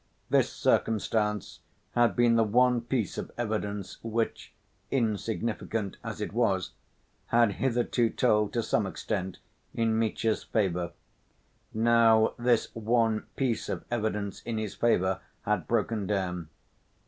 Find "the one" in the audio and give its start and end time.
2.35-2.81